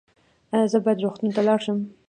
ایا 0.53 0.67
زه 0.71 0.77
باید 0.85 1.03
روغتون 1.03 1.29
ته 1.35 1.41
لاړ 1.47 1.59
شم؟ 1.65 1.77